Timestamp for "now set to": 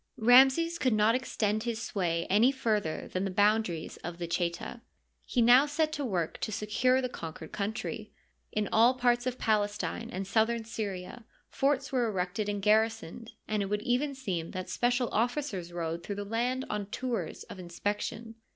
5.43-6.03